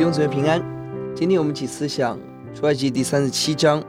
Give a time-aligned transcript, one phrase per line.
[0.00, 0.58] 弟兄姊妹平安，
[1.14, 2.18] 今天我们一起思想
[2.54, 3.84] 出埃及第三十七章，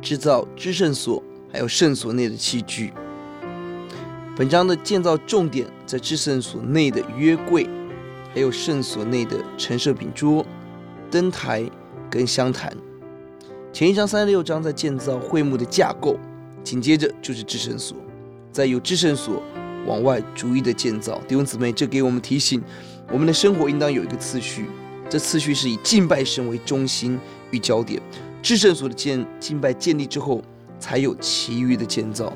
[0.00, 1.20] 制造至圣所
[1.52, 2.92] 还有圣所内的器具。
[4.36, 7.68] 本章的建造重点在至圣所内的约柜，
[8.32, 10.46] 还有圣所内的陈设饼桌、
[11.10, 11.68] 灯台
[12.08, 12.72] 跟香坛。
[13.72, 16.16] 前一章三十六章在建造会幕的架构，
[16.62, 17.96] 紧接着就是至圣所，
[18.52, 19.42] 再由至圣所
[19.84, 21.20] 往外逐一的建造。
[21.26, 22.62] 弟兄姊妹，这给我们提醒，
[23.10, 24.66] 我们的生活应当有一个次序。
[25.08, 27.18] 这次序是以敬拜神为中心
[27.50, 28.00] 与焦点，
[28.42, 30.42] 至圣所的建敬拜建立之后，
[30.80, 32.32] 才有其余的建造。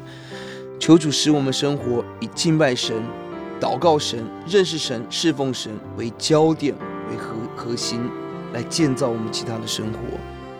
[0.78, 3.02] 求主使我们生活以敬拜神、
[3.60, 6.72] 祷告神、认识神、侍奉神为焦点
[7.10, 8.00] 为核核心，
[8.52, 9.98] 来建造我们其他的生活。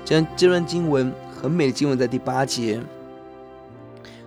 [0.04, 2.80] 这这段经文很美的经文在第八节，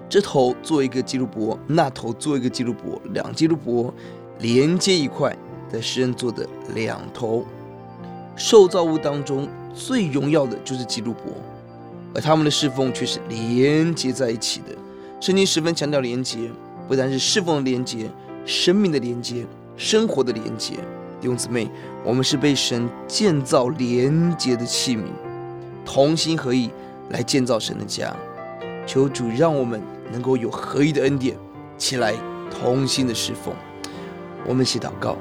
[0.07, 3.93] 这头做一个基路伯，那头做一个基路伯，两基路伯
[4.39, 5.35] 连接一块，
[5.69, 7.45] 在诗恩座的两头。
[8.35, 11.33] 受造物当中最荣耀的就是基路伯，
[12.13, 14.75] 而他们的侍奉却是连接在一起的。
[15.19, 16.49] 圣经十分强调连接，
[16.87, 18.09] 不但是侍奉的连接，
[18.45, 19.45] 生命的连接，
[19.77, 20.73] 生活的连接。
[21.19, 21.69] 弟兄姊妹，
[22.03, 25.03] 我们是被神建造连接的器皿，
[25.85, 26.71] 同心合意
[27.11, 28.15] 来建造神的家。
[28.87, 29.79] 求主让我们
[30.11, 31.37] 能够有合一的恩典，
[31.77, 32.15] 起来
[32.49, 33.53] 同心的侍奉。
[34.47, 35.15] 我们一起祷告。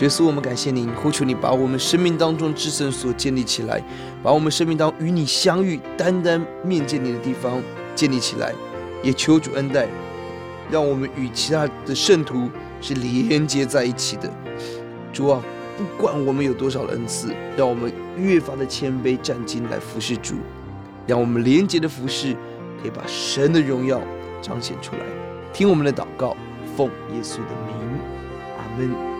[0.00, 3.82] 耶稣，我们感谢您，呼求你把我们生命当中至圣所建立起来，
[4.22, 7.60] 把我们生命当与你相遇、单单面见你的地方
[7.96, 8.54] 建立起来，
[9.02, 9.88] 也求主恩待，
[10.70, 12.48] 让我们与其他的圣徒
[12.80, 14.32] 是连接在一起的。
[15.12, 15.42] 主啊，
[15.76, 20.36] 不管我们有多少的恩赐，让我们越发的谦卑战兢来服侍主，
[21.08, 22.34] 让我们连接的服侍
[22.80, 24.00] 可以把神的荣耀
[24.40, 25.02] 彰显出来。
[25.52, 26.36] 听我们的祷告，
[26.76, 27.98] 奉耶稣的名，
[28.56, 29.17] 阿门。